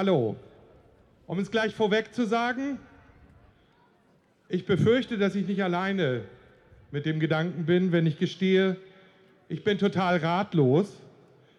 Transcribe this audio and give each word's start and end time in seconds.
Hallo. 0.00 0.34
Um 1.26 1.38
es 1.40 1.50
gleich 1.50 1.74
vorweg 1.74 2.14
zu 2.14 2.24
sagen, 2.24 2.78
ich 4.48 4.64
befürchte, 4.64 5.18
dass 5.18 5.34
ich 5.34 5.46
nicht 5.46 5.62
alleine 5.62 6.22
mit 6.90 7.04
dem 7.04 7.20
Gedanken 7.20 7.66
bin, 7.66 7.92
wenn 7.92 8.06
ich 8.06 8.18
gestehe, 8.18 8.78
ich 9.50 9.62
bin 9.62 9.76
total 9.76 10.16
ratlos, 10.16 10.90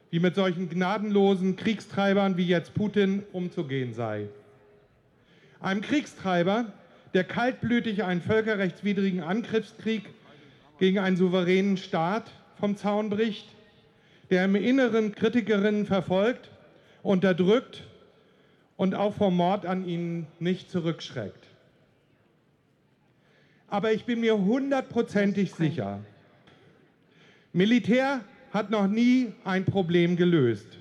wie 0.09 0.17
mit 0.17 0.33
solchen 0.33 0.69
gnadenlosen 0.69 1.55
Kriegstreibern 1.55 2.35
wie 2.35 2.47
jetzt 2.47 2.73
Putin 2.73 3.21
umzugehen 3.31 3.93
sei. 3.93 4.27
Einem 5.59 5.81
Kriegstreiber, 5.81 6.73
der 7.13 7.23
kaltblütig 7.23 8.03
einen 8.03 8.23
völkerrechtswidrigen 8.23 9.21
Angriffskrieg 9.21 10.09
gegen 10.79 10.97
einen 10.97 11.15
souveränen 11.15 11.77
Staat 11.77 12.31
vom 12.59 12.75
Zaun 12.75 13.11
bricht, 13.11 13.45
der 14.31 14.45
im 14.45 14.55
Inneren 14.55 15.13
Kritikerinnen 15.13 15.85
verfolgt, 15.85 16.49
unterdrückt 17.03 17.83
und 18.81 18.95
auch 18.95 19.13
vor 19.13 19.29
Mord 19.29 19.67
an 19.67 19.85
ihnen 19.85 20.25
nicht 20.39 20.71
zurückschreckt. 20.71 21.45
Aber 23.67 23.93
ich 23.93 24.05
bin 24.05 24.21
mir 24.21 24.35
hundertprozentig 24.39 25.53
sicher, 25.53 25.99
Militär 27.53 28.21
hat 28.51 28.71
noch 28.71 28.87
nie 28.87 29.33
ein 29.43 29.65
Problem 29.65 30.15
gelöst. 30.15 30.79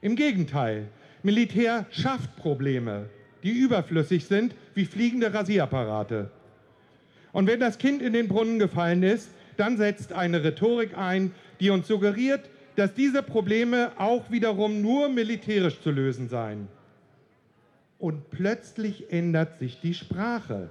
Im 0.00 0.14
Gegenteil, 0.14 0.86
Militär 1.24 1.86
schafft 1.90 2.36
Probleme, 2.36 3.10
die 3.42 3.50
überflüssig 3.50 4.26
sind 4.26 4.54
wie 4.74 4.84
fliegende 4.84 5.34
Rasierapparate. 5.34 6.30
Und 7.32 7.48
wenn 7.48 7.58
das 7.58 7.78
Kind 7.78 8.00
in 8.00 8.12
den 8.12 8.28
Brunnen 8.28 8.60
gefallen 8.60 9.02
ist, 9.02 9.28
dann 9.56 9.76
setzt 9.76 10.12
eine 10.12 10.44
Rhetorik 10.44 10.96
ein, 10.96 11.34
die 11.58 11.70
uns 11.70 11.88
suggeriert, 11.88 12.48
dass 12.76 12.94
diese 12.94 13.24
Probleme 13.24 13.90
auch 13.98 14.30
wiederum 14.30 14.80
nur 14.82 15.08
militärisch 15.08 15.80
zu 15.80 15.90
lösen 15.90 16.28
seien. 16.28 16.68
Und 18.02 18.30
plötzlich 18.30 19.12
ändert 19.12 19.60
sich 19.60 19.78
die 19.80 19.94
Sprache. 19.94 20.70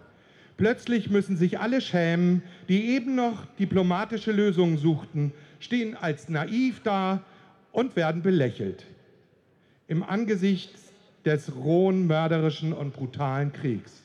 Plötzlich 0.57 1.09
müssen 1.09 1.37
sich 1.37 1.61
alle 1.61 1.79
schämen, 1.79 2.43
die 2.67 2.89
eben 2.89 3.15
noch 3.15 3.45
diplomatische 3.57 4.33
Lösungen 4.33 4.77
suchten, 4.77 5.31
stehen 5.61 5.95
als 5.95 6.27
naiv 6.27 6.81
da 6.83 7.23
und 7.71 7.95
werden 7.95 8.21
belächelt. 8.21 8.85
Im 9.87 10.03
Angesicht 10.03 10.75
des 11.23 11.55
rohen, 11.55 12.05
mörderischen 12.05 12.73
und 12.73 12.91
brutalen 12.91 13.53
Kriegs. 13.53 14.01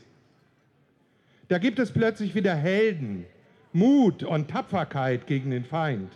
Da 1.49 1.59
gibt 1.59 1.81
es 1.81 1.91
plötzlich 1.91 2.37
wieder 2.37 2.55
Helden, 2.55 3.27
Mut 3.73 4.23
und 4.23 4.49
Tapferkeit 4.53 5.27
gegen 5.27 5.51
den 5.51 5.65
Feind. 5.65 6.13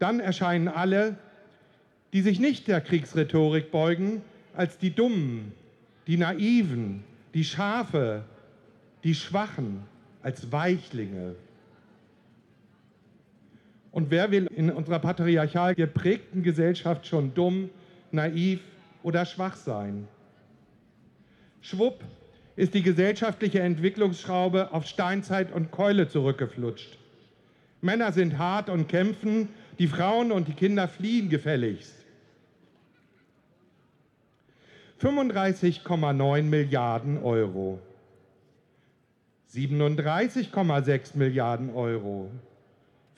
Dann 0.00 0.18
erscheinen 0.18 0.66
alle, 0.66 1.16
die 2.12 2.22
sich 2.22 2.40
nicht 2.40 2.66
der 2.66 2.80
Kriegsrhetorik 2.80 3.70
beugen, 3.70 4.20
als 4.54 4.78
die 4.78 4.90
Dummen, 4.90 5.52
die 6.06 6.16
Naiven, 6.16 7.04
die 7.34 7.44
Schafe, 7.44 8.24
die 9.04 9.14
Schwachen 9.14 9.82
als 10.22 10.50
Weichlinge. 10.50 11.36
Und 13.92 14.10
wer 14.10 14.30
will 14.30 14.46
in 14.54 14.70
unserer 14.70 14.98
patriarchal 14.98 15.74
geprägten 15.74 16.42
Gesellschaft 16.42 17.06
schon 17.06 17.34
dumm, 17.34 17.70
naiv 18.10 18.60
oder 19.02 19.24
schwach 19.24 19.56
sein? 19.56 20.06
Schwupp 21.60 22.04
ist 22.56 22.74
die 22.74 22.82
gesellschaftliche 22.82 23.60
Entwicklungsschraube 23.60 24.72
auf 24.72 24.86
Steinzeit 24.86 25.52
und 25.52 25.70
Keule 25.70 26.08
zurückgeflutscht. 26.08 26.98
Männer 27.80 28.12
sind 28.12 28.38
hart 28.38 28.68
und 28.68 28.88
kämpfen, 28.88 29.48
die 29.78 29.86
Frauen 29.86 30.32
und 30.32 30.48
die 30.48 30.54
Kinder 30.54 30.88
fliehen 30.88 31.28
gefälligst. 31.28 31.97
35,9 35.00 36.42
Milliarden 36.42 37.22
Euro. 37.22 37.78
37,6 39.54 41.16
Milliarden 41.16 41.70
Euro, 41.74 42.30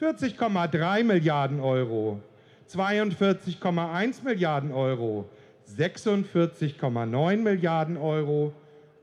40,3 0.01 1.03
Milliarden 1.03 1.61
Euro, 1.61 2.21
42,1 2.69 4.23
Milliarden 4.23 4.73
Euro, 4.73 5.29
46,9 5.77 7.37
Milliarden 7.39 7.97
Euro, 7.97 8.53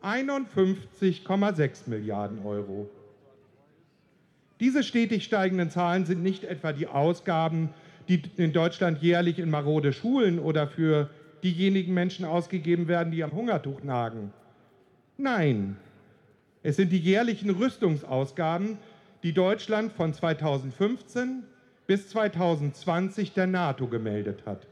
51,6 0.02 1.90
Milliarden 1.90 2.46
Euro. 2.46 2.90
Diese 4.60 4.84
stetig 4.84 5.26
steigenden 5.26 5.70
Zahlen 5.70 6.06
sind 6.06 6.24
nicht 6.24 6.46
etwa 6.46 6.72
die 6.72 6.88
Ausgaben, 6.88 7.70
die 8.08 8.22
in 8.38 8.54
Deutschland 8.54 9.02
jährlich 9.02 9.38
in 9.38 9.50
marode 9.50 9.92
Schulen 9.92 10.40
oder 10.40 10.68
für 10.68 11.10
diejenigen 11.54 11.94
Menschen 11.94 12.26
ausgegeben 12.26 12.88
werden, 12.88 13.12
die 13.12 13.24
am 13.24 13.32
Hungertuch 13.32 13.84
nagen. 13.84 14.34
Nein, 15.18 15.78
es 16.64 16.76
sind 16.76 16.92
die 16.92 17.00
jährlichen 17.00 17.50
Rüstungsausgaben, 17.50 18.78
die 19.24 19.34
Deutschland 19.34 19.94
von 19.94 20.14
2015 20.14 21.44
bis 21.86 22.10
2020 22.10 23.34
der 23.34 23.48
NATO 23.48 23.88
gemeldet 23.88 24.44
hat. 24.46 24.68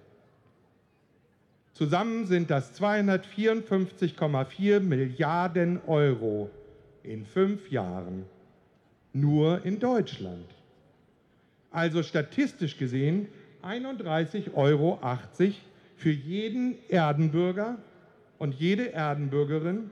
Zusammen 1.72 2.26
sind 2.26 2.52
das 2.52 2.78
254,4 2.80 4.82
Milliarden 4.82 5.82
Euro 5.88 6.50
in 7.04 7.26
fünf 7.26 7.72
Jahren 7.72 8.26
nur 9.14 9.66
in 9.66 9.80
Deutschland. 9.80 10.46
Also 11.72 12.04
statistisch 12.04 12.78
gesehen 12.78 13.30
31,80 13.64 14.54
Euro 14.54 15.00
für 15.96 16.12
jeden 16.12 16.76
Erdenbürger 16.90 17.78
und 18.38 18.54
jede 18.56 18.94
Erdenbürgerin 18.94 19.90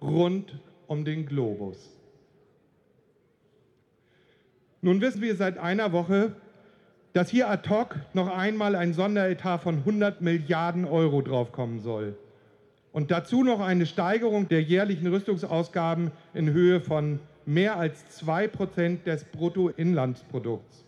rund 0.00 0.58
um 0.86 1.04
den 1.04 1.26
Globus. 1.26 1.94
Nun 4.80 5.00
wissen 5.00 5.22
wir 5.22 5.34
seit 5.36 5.58
einer 5.58 5.92
Woche, 5.92 6.34
dass 7.12 7.30
hier 7.30 7.48
ad 7.48 7.68
hoc 7.68 7.96
noch 8.14 8.28
einmal 8.28 8.76
ein 8.76 8.92
Sonderetat 8.92 9.62
von 9.62 9.78
100 9.78 10.20
Milliarden 10.20 10.84
Euro 10.84 11.20
draufkommen 11.22 11.80
soll. 11.80 12.16
Und 12.92 13.10
dazu 13.10 13.42
noch 13.42 13.60
eine 13.60 13.86
Steigerung 13.86 14.48
der 14.48 14.62
jährlichen 14.62 15.06
Rüstungsausgaben 15.08 16.10
in 16.34 16.50
Höhe 16.50 16.80
von 16.80 17.20
mehr 17.44 17.76
als 17.76 18.08
2 18.10 18.48
Prozent 18.48 19.06
des 19.06 19.24
Bruttoinlandsprodukts. 19.24 20.84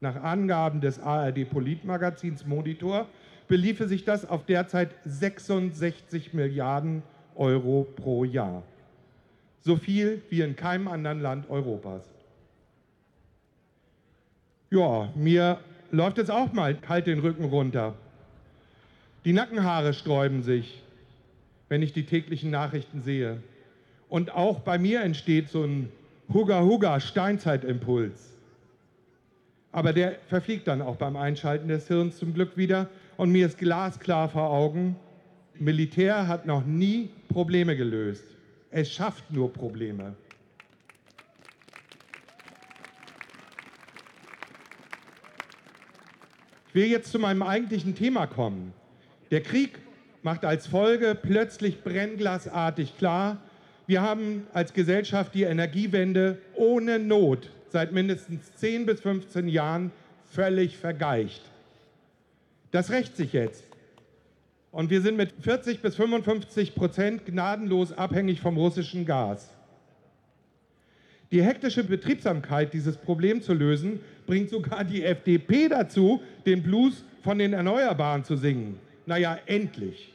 Nach 0.00 0.22
Angaben 0.22 0.80
des 0.80 0.98
ARD-Politmagazins 1.00 2.46
Monitor 2.46 3.06
beliefe 3.50 3.86
sich 3.86 4.04
das 4.04 4.26
auf 4.26 4.46
derzeit 4.46 4.94
66 5.04 6.32
Milliarden 6.32 7.02
Euro 7.34 7.86
pro 7.96 8.24
Jahr 8.24 8.62
so 9.62 9.76
viel 9.76 10.22
wie 10.30 10.40
in 10.40 10.56
keinem 10.56 10.88
anderen 10.88 11.20
Land 11.20 11.50
Europas. 11.50 12.08
Ja, 14.70 15.10
mir 15.14 15.58
läuft 15.90 16.18
es 16.18 16.30
auch 16.30 16.52
mal 16.52 16.74
kalt 16.74 17.06
den 17.06 17.18
Rücken 17.18 17.44
runter. 17.44 17.94
Die 19.24 19.32
Nackenhaare 19.32 19.92
sträuben 19.92 20.42
sich, 20.42 20.82
wenn 21.68 21.82
ich 21.82 21.92
die 21.92 22.06
täglichen 22.06 22.50
Nachrichten 22.50 23.02
sehe. 23.02 23.42
Und 24.08 24.32
auch 24.32 24.60
bei 24.60 24.78
mir 24.78 25.02
entsteht 25.02 25.50
so 25.50 25.64
ein 25.64 25.92
Hugga-Hugga-Steinzeitimpuls. 26.32 28.30
Aber 29.72 29.92
der 29.92 30.16
verfliegt 30.28 30.66
dann 30.68 30.82
auch 30.82 30.96
beim 30.96 31.16
Einschalten 31.16 31.68
des 31.68 31.86
Hirns 31.86 32.16
zum 32.16 32.34
Glück 32.34 32.56
wieder. 32.56 32.88
Und 33.20 33.32
mir 33.32 33.44
ist 33.44 33.58
glasklar 33.58 34.30
vor 34.30 34.48
Augen, 34.48 34.96
Militär 35.58 36.26
hat 36.26 36.46
noch 36.46 36.64
nie 36.64 37.10
Probleme 37.28 37.76
gelöst. 37.76 38.24
Es 38.70 38.90
schafft 38.90 39.30
nur 39.30 39.52
Probleme. 39.52 40.16
Ich 46.68 46.74
will 46.74 46.86
jetzt 46.86 47.12
zu 47.12 47.18
meinem 47.18 47.42
eigentlichen 47.42 47.94
Thema 47.94 48.26
kommen. 48.26 48.72
Der 49.30 49.42
Krieg 49.42 49.80
macht 50.22 50.46
als 50.46 50.66
Folge 50.66 51.14
plötzlich 51.14 51.84
brennglasartig 51.84 52.96
klar, 52.96 53.36
wir 53.86 54.00
haben 54.00 54.46
als 54.54 54.72
Gesellschaft 54.72 55.34
die 55.34 55.42
Energiewende 55.42 56.38
ohne 56.54 56.98
Not 56.98 57.50
seit 57.68 57.92
mindestens 57.92 58.54
10 58.54 58.86
bis 58.86 59.02
15 59.02 59.46
Jahren 59.46 59.92
völlig 60.24 60.78
vergeicht. 60.78 61.49
Das 62.70 62.90
rächt 62.90 63.16
sich 63.16 63.32
jetzt. 63.32 63.64
Und 64.72 64.90
wir 64.90 65.00
sind 65.00 65.16
mit 65.16 65.32
40 65.40 65.80
bis 65.80 65.96
55 65.96 66.74
Prozent 66.74 67.26
gnadenlos 67.26 67.92
abhängig 67.92 68.40
vom 68.40 68.56
russischen 68.56 69.04
Gas. 69.04 69.50
Die 71.32 71.42
hektische 71.42 71.84
Betriebsamkeit, 71.84 72.72
dieses 72.72 72.96
Problem 72.96 73.42
zu 73.42 73.54
lösen, 73.54 74.00
bringt 74.26 74.50
sogar 74.50 74.84
die 74.84 75.04
FDP 75.04 75.68
dazu, 75.68 76.20
den 76.46 76.62
Blues 76.62 77.04
von 77.22 77.38
den 77.38 77.52
Erneuerbaren 77.52 78.24
zu 78.24 78.36
singen. 78.36 78.78
Naja, 79.06 79.38
endlich. 79.46 80.12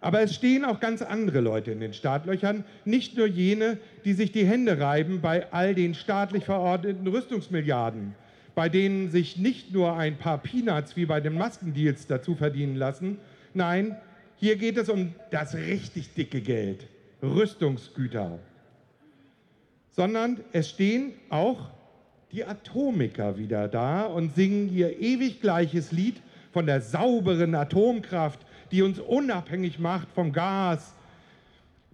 Aber 0.00 0.22
es 0.22 0.34
stehen 0.34 0.64
auch 0.64 0.80
ganz 0.80 1.02
andere 1.02 1.40
Leute 1.40 1.72
in 1.72 1.80
den 1.80 1.92
Startlöchern, 1.92 2.64
nicht 2.86 3.18
nur 3.18 3.26
jene, 3.26 3.78
die 4.04 4.14
sich 4.14 4.32
die 4.32 4.46
Hände 4.46 4.80
reiben 4.80 5.20
bei 5.20 5.52
all 5.52 5.74
den 5.74 5.94
staatlich 5.94 6.44
verordneten 6.44 7.06
Rüstungsmilliarden, 7.06 8.14
bei 8.54 8.68
denen 8.68 9.10
sich 9.10 9.36
nicht 9.36 9.72
nur 9.72 9.96
ein 9.96 10.16
paar 10.16 10.38
Peanuts 10.38 10.96
wie 10.96 11.06
bei 11.06 11.20
den 11.20 11.34
Maskendeals 11.34 12.06
dazu 12.06 12.34
verdienen 12.34 12.76
lassen. 12.76 13.18
Nein, 13.54 13.96
hier 14.36 14.56
geht 14.56 14.76
es 14.76 14.88
um 14.88 15.14
das 15.30 15.54
richtig 15.54 16.14
dicke 16.14 16.40
Geld, 16.40 16.86
Rüstungsgüter. 17.22 18.38
Sondern 19.90 20.40
es 20.52 20.70
stehen 20.70 21.12
auch 21.28 21.70
die 22.32 22.44
Atomiker 22.44 23.36
wieder 23.36 23.68
da 23.68 24.04
und 24.04 24.34
singen 24.34 24.72
ihr 24.72 25.00
ewig 25.00 25.40
gleiches 25.40 25.92
Lied 25.92 26.16
von 26.52 26.66
der 26.66 26.80
sauberen 26.80 27.54
Atomkraft, 27.54 28.40
die 28.70 28.82
uns 28.82 28.98
unabhängig 28.98 29.78
macht 29.78 30.08
vom 30.14 30.32
Gas, 30.32 30.94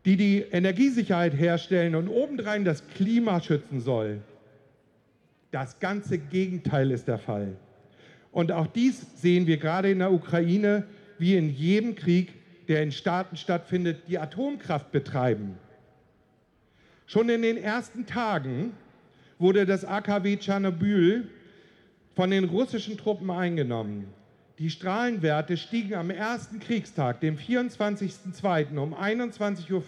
die 0.04 0.16
die 0.16 0.38
Energiesicherheit 0.40 1.34
herstellen 1.34 1.94
und 1.94 2.08
obendrein 2.08 2.64
das 2.64 2.86
Klima 2.94 3.40
schützen 3.40 3.80
soll. 3.80 4.20
Das 5.56 5.80
ganze 5.80 6.18
Gegenteil 6.18 6.90
ist 6.90 7.08
der 7.08 7.16
Fall. 7.16 7.56
Und 8.30 8.52
auch 8.52 8.66
dies 8.66 9.22
sehen 9.22 9.46
wir 9.46 9.56
gerade 9.56 9.90
in 9.90 10.00
der 10.00 10.12
Ukraine, 10.12 10.84
wie 11.16 11.34
in 11.34 11.48
jedem 11.48 11.94
Krieg, 11.94 12.34
der 12.68 12.82
in 12.82 12.92
Staaten 12.92 13.38
stattfindet, 13.38 14.02
die 14.06 14.18
Atomkraft 14.18 14.92
betreiben. 14.92 15.56
Schon 17.06 17.30
in 17.30 17.40
den 17.40 17.56
ersten 17.56 18.04
Tagen 18.04 18.74
wurde 19.38 19.64
das 19.64 19.86
AKW 19.86 20.36
Tschernobyl 20.36 21.26
von 22.14 22.30
den 22.30 22.44
russischen 22.44 22.98
Truppen 22.98 23.30
eingenommen. 23.30 24.08
Die 24.58 24.68
Strahlenwerte 24.68 25.56
stiegen 25.56 25.94
am 25.94 26.10
ersten 26.10 26.60
Kriegstag, 26.60 27.22
dem 27.22 27.38
24.02. 27.38 28.76
um 28.76 28.92
21.50 28.92 29.72
Uhr 29.72 29.80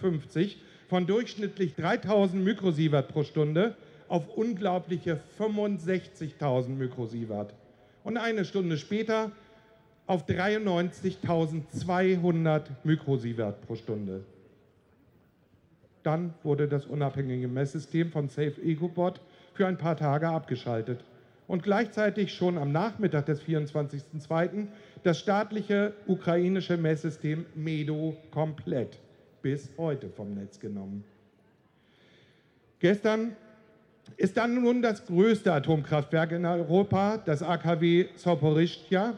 von 0.87 1.05
durchschnittlich 1.05 1.75
3000 1.75 2.43
Mikrosievert 2.43 3.09
pro 3.09 3.23
Stunde 3.23 3.75
auf 4.09 4.35
unglaubliche 4.35 5.21
65.000 5.39 6.67
Mikrosievert. 6.69 7.53
Und 8.03 8.17
eine 8.17 8.43
Stunde 8.43 8.77
später 8.77 9.31
auf 10.07 10.27
93.200 10.27 12.63
Mikrosievert 12.83 13.65
pro 13.65 13.75
Stunde. 13.75 14.25
Dann 16.03 16.33
wurde 16.43 16.67
das 16.67 16.87
unabhängige 16.87 17.47
Messsystem 17.47 18.11
von 18.11 18.27
Safe 18.27 18.61
EcoBot 18.61 19.21
für 19.53 19.67
ein 19.67 19.77
paar 19.77 19.95
Tage 19.95 20.27
abgeschaltet 20.27 21.05
und 21.47 21.63
gleichzeitig 21.63 22.33
schon 22.33 22.57
am 22.57 22.71
Nachmittag 22.71 23.27
des 23.27 23.39
24.02. 23.41 24.67
das 25.03 25.19
staatliche 25.19 25.93
ukrainische 26.07 26.77
Messsystem 26.77 27.45
MEDO 27.55 28.17
komplett 28.31 28.97
bis 29.41 29.69
heute 29.77 30.09
vom 30.09 30.33
Netz 30.33 30.59
genommen. 30.59 31.03
Gestern 32.79 33.35
ist 34.17 34.37
dann 34.37 34.61
nun 34.61 34.81
das 34.81 35.05
größte 35.05 35.53
Atomkraftwerk 35.53 36.31
in 36.31 36.45
Europa, 36.45 37.17
das 37.17 37.43
AKW 37.43 38.07
Soporischtia, 38.15 39.17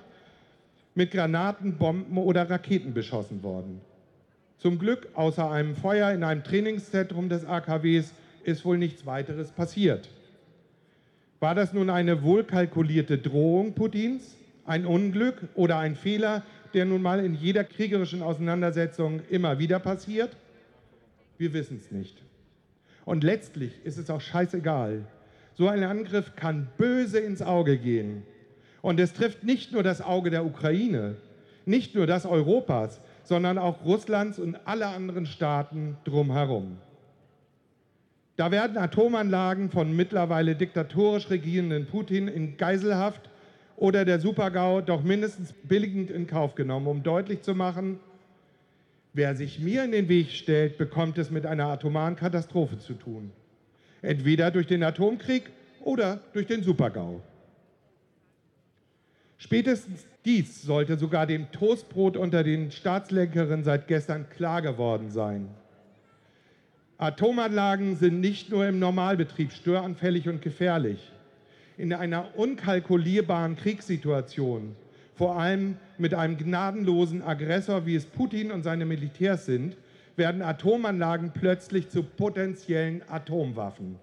mit 0.95 1.11
Granaten, 1.11 1.77
Bomben 1.77 2.17
oder 2.17 2.49
Raketen 2.49 2.93
beschossen 2.93 3.43
worden. 3.43 3.81
Zum 4.57 4.77
Glück, 4.77 5.07
außer 5.15 5.49
einem 5.49 5.75
Feuer 5.75 6.11
in 6.11 6.23
einem 6.23 6.43
Trainingszentrum 6.43 7.29
des 7.29 7.45
AKWs, 7.45 8.13
ist 8.43 8.65
wohl 8.65 8.77
nichts 8.77 9.05
weiteres 9.05 9.51
passiert. 9.51 10.09
War 11.39 11.55
das 11.55 11.73
nun 11.73 11.89
eine 11.89 12.21
wohlkalkulierte 12.21 13.17
Drohung 13.17 13.73
Putins, 13.73 14.35
ein 14.65 14.85
Unglück 14.85 15.47
oder 15.55 15.79
ein 15.79 15.95
Fehler, 15.95 16.43
der 16.73 16.85
nun 16.85 17.01
mal 17.01 17.23
in 17.23 17.33
jeder 17.33 17.63
kriegerischen 17.63 18.21
Auseinandersetzung 18.21 19.21
immer 19.29 19.57
wieder 19.57 19.79
passiert? 19.79 20.35
Wir 21.37 21.53
wissen 21.53 21.79
es 21.83 21.91
nicht. 21.91 22.21
Und 23.05 23.23
letztlich 23.23 23.73
ist 23.83 23.97
es 23.97 24.09
auch 24.09 24.21
scheißegal. 24.21 25.05
So 25.53 25.67
ein 25.67 25.83
Angriff 25.83 26.35
kann 26.35 26.67
böse 26.77 27.19
ins 27.19 27.41
Auge 27.41 27.77
gehen. 27.77 28.23
Und 28.81 28.99
es 28.99 29.13
trifft 29.13 29.43
nicht 29.43 29.71
nur 29.71 29.83
das 29.83 30.01
Auge 30.01 30.29
der 30.29 30.45
Ukraine, 30.45 31.15
nicht 31.65 31.93
nur 31.95 32.07
das 32.07 32.25
Europas, 32.25 32.99
sondern 33.23 33.57
auch 33.57 33.85
Russlands 33.85 34.39
und 34.39 34.55
aller 34.65 34.89
anderen 34.89 35.25
Staaten 35.25 35.97
drumherum. 36.03 36.77
Da 38.37 38.49
werden 38.49 38.77
Atomanlagen 38.77 39.69
von 39.69 39.95
mittlerweile 39.95 40.55
diktatorisch 40.55 41.29
regierenden 41.29 41.85
Putin 41.85 42.27
in 42.27 42.57
Geiselhaft 42.57 43.29
oder 43.77 44.05
der 44.05 44.19
Supergau 44.19 44.81
doch 44.81 45.03
mindestens 45.03 45.53
billigend 45.53 46.09
in 46.09 46.27
Kauf 46.27 46.55
genommen, 46.55 46.87
um 46.87 47.03
deutlich 47.03 47.41
zu 47.41 47.53
machen, 47.53 47.99
wer 49.13 49.35
sich 49.35 49.59
mir 49.59 49.83
in 49.83 49.91
den 49.91 50.09
Weg 50.09 50.31
stellt, 50.31 50.77
bekommt 50.77 51.17
es 51.17 51.31
mit 51.31 51.45
einer 51.45 51.67
atomaren 51.67 52.15
Katastrophe 52.15 52.79
zu 52.79 52.93
tun. 52.93 53.31
Entweder 54.01 54.51
durch 54.51 54.67
den 54.67 54.83
Atomkrieg 54.83 55.49
oder 55.81 56.19
durch 56.33 56.47
den 56.47 56.63
Supergau. 56.63 57.21
Spätestens 59.37 60.05
dies 60.23 60.61
sollte 60.61 60.97
sogar 60.97 61.25
dem 61.25 61.51
Toastbrot 61.51 62.15
unter 62.15 62.43
den 62.43 62.71
Staatslenkerinnen 62.71 63.63
seit 63.63 63.87
gestern 63.87 64.29
klar 64.29 64.61
geworden 64.61 65.09
sein. 65.09 65.49
Atomanlagen 66.99 67.95
sind 67.95 68.19
nicht 68.19 68.51
nur 68.51 68.67
im 68.67 68.77
Normalbetrieb 68.77 69.51
störanfällig 69.51 70.29
und 70.29 70.43
gefährlich. 70.43 71.11
In 71.77 71.93
einer 71.93 72.37
unkalkulierbaren 72.37 73.55
Kriegssituation, 73.55 74.75
vor 75.21 75.37
allem 75.37 75.77
mit 75.99 76.15
einem 76.15 76.35
gnadenlosen 76.35 77.21
Aggressor, 77.21 77.85
wie 77.85 77.93
es 77.93 78.07
Putin 78.07 78.51
und 78.51 78.63
seine 78.63 78.85
Militärs 78.85 79.45
sind, 79.45 79.77
werden 80.15 80.41
Atomanlagen 80.41 81.29
plötzlich 81.31 81.89
zu 81.89 82.01
potenziellen 82.01 83.03
Atomwaffen. 83.07 83.99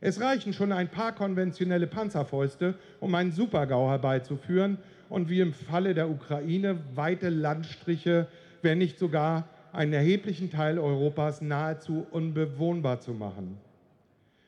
Es 0.00 0.20
reichen 0.20 0.52
schon 0.52 0.72
ein 0.72 0.88
paar 0.88 1.14
konventionelle 1.14 1.86
Panzerfäuste, 1.86 2.74
um 2.98 3.14
einen 3.14 3.30
Supergau 3.30 3.88
herbeizuführen 3.88 4.78
und 5.08 5.28
wie 5.30 5.38
im 5.38 5.52
Falle 5.52 5.94
der 5.94 6.10
Ukraine 6.10 6.80
weite 6.96 7.28
Landstriche, 7.28 8.26
wenn 8.62 8.78
nicht 8.78 8.98
sogar 8.98 9.48
einen 9.72 9.92
erheblichen 9.92 10.50
Teil 10.50 10.80
Europas 10.80 11.40
nahezu 11.40 12.04
unbewohnbar 12.10 12.98
zu 12.98 13.12
machen. 13.12 13.58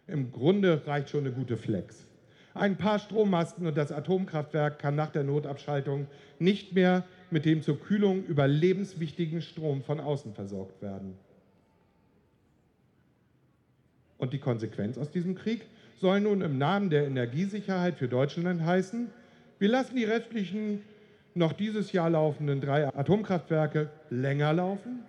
Im 0.09 0.33
Grunde 0.33 0.85
reicht 0.89 1.11
schon 1.11 1.21
eine 1.21 1.31
gute 1.31 1.57
Flex. 1.57 2.09
Ein 2.55 2.77
paar 2.77 2.99
Strommasten 2.99 3.67
und 3.67 3.77
das 3.77 3.93
Atomkraftwerk 3.93 4.79
kann 4.79 4.95
nach 4.95 5.11
der 5.11 5.25
Notabschaltung 5.25 6.07
nicht 6.39 6.75
mehr 6.75 7.05
mit 7.31 7.45
dem 7.45 7.63
zur 7.63 7.81
Kühlung 7.81 8.25
überlebenswichtigen 8.25 9.41
Strom 9.41 9.83
von 9.83 10.01
außen 10.01 10.35
versorgt 10.35 10.83
werden. 10.83 11.15
Und 14.19 14.33
die 14.33 14.39
Konsequenz 14.39 14.99
aus 14.99 15.11
diesem 15.11 15.35
Krieg 15.35 15.63
soll 16.01 16.21
nun 16.21 16.43
im 16.43 16.59
Namen 16.59 16.91
der 16.91 17.07
Energiesicherheit 17.07 17.97
für 17.97 18.09
Deutschland 18.09 18.63
heißen, 18.63 19.11
wir 19.59 19.69
lassen 19.69 19.97
die 19.97 20.05
restlichen 20.05 20.83
noch 21.35 21.53
dieses 21.53 21.93
Jahr 21.93 22.11
laufenden 22.11 22.61
drei 22.61 22.87
Atomkraftwerke 22.95 23.91
länger 24.11 24.53
laufen. 24.53 25.01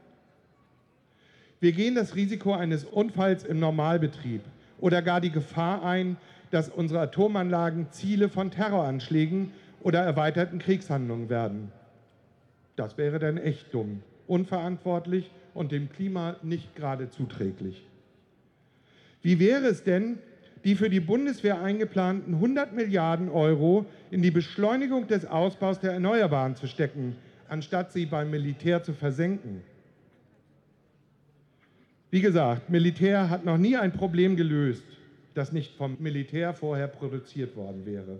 Wir 1.59 1.71
gehen 1.71 1.95
das 1.95 2.15
Risiko 2.15 2.53
eines 2.53 2.85
Unfalls 2.85 3.43
im 3.43 3.59
Normalbetrieb 3.59 4.41
oder 4.79 5.01
gar 5.01 5.21
die 5.21 5.31
Gefahr 5.31 5.83
ein, 5.83 6.17
dass 6.53 6.69
unsere 6.69 6.99
Atomanlagen 6.99 7.87
Ziele 7.89 8.29
von 8.29 8.51
Terroranschlägen 8.51 9.51
oder 9.81 10.01
erweiterten 10.01 10.59
Kriegshandlungen 10.59 11.27
werden. 11.27 11.71
Das 12.75 12.95
wäre 12.95 13.17
dann 13.17 13.37
echt 13.37 13.73
dumm, 13.73 14.03
unverantwortlich 14.27 15.31
und 15.55 15.71
dem 15.71 15.89
Klima 15.89 16.35
nicht 16.43 16.75
gerade 16.75 17.09
zuträglich. 17.09 17.83
Wie 19.23 19.39
wäre 19.39 19.65
es 19.65 19.83
denn, 19.83 20.19
die 20.63 20.75
für 20.75 20.91
die 20.91 20.99
Bundeswehr 20.99 21.59
eingeplanten 21.59 22.35
100 22.35 22.73
Milliarden 22.73 23.29
Euro 23.29 23.87
in 24.11 24.21
die 24.21 24.31
Beschleunigung 24.31 25.07
des 25.07 25.25
Ausbaus 25.25 25.79
der 25.79 25.93
Erneuerbaren 25.93 26.55
zu 26.55 26.67
stecken, 26.67 27.15
anstatt 27.49 27.91
sie 27.91 28.05
beim 28.05 28.29
Militär 28.29 28.83
zu 28.83 28.93
versenken? 28.93 29.63
Wie 32.11 32.21
gesagt, 32.21 32.69
Militär 32.69 33.31
hat 33.31 33.43
noch 33.43 33.57
nie 33.57 33.75
ein 33.75 33.91
Problem 33.91 34.35
gelöst, 34.35 34.85
das 35.33 35.51
nicht 35.51 35.75
vom 35.75 35.97
Militär 35.99 36.53
vorher 36.53 36.87
produziert 36.87 37.55
worden 37.55 37.85
wäre. 37.85 38.19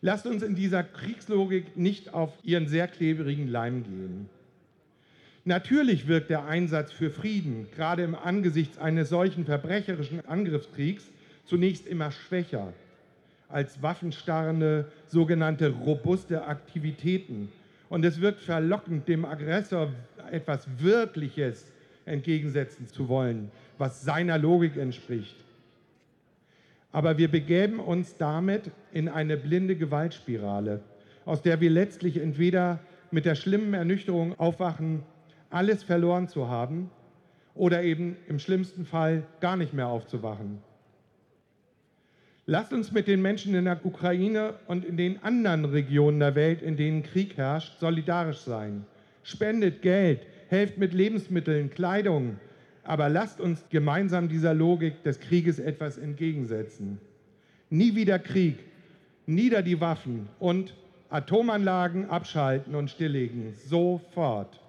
Lasst 0.00 0.26
uns 0.26 0.42
in 0.42 0.54
dieser 0.54 0.84
Kriegslogik 0.84 1.76
nicht 1.76 2.14
auf 2.14 2.32
ihren 2.42 2.68
sehr 2.68 2.86
klebrigen 2.86 3.48
Leim 3.48 3.82
gehen. 3.82 4.28
Natürlich 5.44 6.06
wirkt 6.06 6.30
der 6.30 6.44
Einsatz 6.44 6.92
für 6.92 7.10
Frieden, 7.10 7.68
gerade 7.74 8.02
im 8.02 8.14
Angesicht 8.14 8.78
eines 8.78 9.08
solchen 9.08 9.44
verbrecherischen 9.44 10.26
Angriffskriegs, 10.26 11.08
zunächst 11.44 11.86
immer 11.86 12.10
schwächer 12.10 12.72
als 13.48 13.80
waffenstarrende, 13.80 14.90
sogenannte 15.06 15.70
robuste 15.70 16.44
Aktivitäten. 16.44 17.48
Und 17.88 18.04
es 18.04 18.20
wirkt 18.20 18.40
verlockend, 18.40 19.06
dem 19.06 19.24
Aggressor 19.24 19.92
etwas 20.32 20.66
Wirkliches 20.78 21.70
entgegensetzen 22.04 22.88
zu 22.88 23.08
wollen, 23.08 23.50
was 23.78 24.02
seiner 24.02 24.38
Logik 24.38 24.76
entspricht. 24.76 25.36
Aber 26.96 27.18
wir 27.18 27.28
begäben 27.28 27.78
uns 27.78 28.16
damit 28.16 28.70
in 28.90 29.10
eine 29.10 29.36
blinde 29.36 29.76
Gewaltspirale, 29.76 30.80
aus 31.26 31.42
der 31.42 31.60
wir 31.60 31.68
letztlich 31.68 32.16
entweder 32.16 32.78
mit 33.10 33.26
der 33.26 33.34
schlimmen 33.34 33.74
Ernüchterung 33.74 34.38
aufwachen, 34.38 35.02
alles 35.50 35.82
verloren 35.82 36.26
zu 36.26 36.48
haben 36.48 36.90
oder 37.54 37.82
eben 37.82 38.16
im 38.28 38.38
schlimmsten 38.38 38.86
Fall 38.86 39.24
gar 39.40 39.58
nicht 39.58 39.74
mehr 39.74 39.88
aufzuwachen. 39.88 40.62
Lasst 42.46 42.72
uns 42.72 42.90
mit 42.92 43.08
den 43.08 43.20
Menschen 43.20 43.54
in 43.54 43.66
der 43.66 43.84
Ukraine 43.84 44.54
und 44.66 44.82
in 44.82 44.96
den 44.96 45.22
anderen 45.22 45.66
Regionen 45.66 46.18
der 46.18 46.34
Welt, 46.34 46.62
in 46.62 46.78
denen 46.78 47.02
Krieg 47.02 47.36
herrscht, 47.36 47.78
solidarisch 47.78 48.38
sein. 48.38 48.86
Spendet 49.22 49.82
Geld, 49.82 50.22
helft 50.48 50.78
mit 50.78 50.94
Lebensmitteln, 50.94 51.68
Kleidung, 51.68 52.38
aber 52.86 53.08
lasst 53.08 53.40
uns 53.40 53.64
gemeinsam 53.68 54.28
dieser 54.28 54.54
Logik 54.54 55.02
des 55.02 55.20
Krieges 55.20 55.58
etwas 55.58 55.98
entgegensetzen. 55.98 57.00
Nie 57.68 57.94
wieder 57.94 58.18
Krieg, 58.18 58.58
nieder 59.26 59.62
die 59.62 59.80
Waffen 59.80 60.28
und 60.38 60.74
Atomanlagen 61.10 62.08
abschalten 62.10 62.74
und 62.74 62.90
stilllegen. 62.90 63.54
Sofort. 63.66 64.60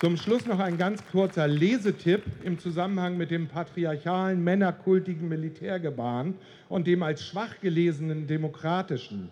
Zum 0.00 0.16
Schluss 0.16 0.44
noch 0.44 0.58
ein 0.58 0.76
ganz 0.76 1.02
kurzer 1.10 1.48
Lesetipp 1.48 2.22
im 2.42 2.58
Zusammenhang 2.58 3.16
mit 3.16 3.30
dem 3.30 3.48
patriarchalen, 3.48 4.42
männerkultigen 4.42 5.28
Militärgebaren 5.28 6.34
und 6.68 6.86
dem 6.86 7.02
als 7.02 7.24
schwach 7.24 7.60
gelesenen 7.60 8.26
demokratischen. 8.26 9.30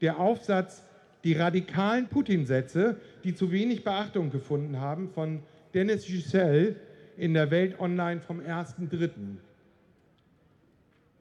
Der 0.00 0.18
Aufsatz 0.18 0.82
Die 1.24 1.34
radikalen 1.34 2.08
Putin-Sätze, 2.08 2.96
die 3.22 3.34
zu 3.34 3.52
wenig 3.52 3.84
Beachtung 3.84 4.30
gefunden 4.30 4.80
haben, 4.80 5.08
von 5.08 5.40
Dennis 5.72 6.06
Giselle 6.06 6.76
in 7.16 7.34
der 7.34 7.50
Welt 7.50 7.78
Online 7.78 8.20
vom 8.20 8.40
1.3. 8.40 9.10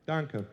Danke. 0.05 0.45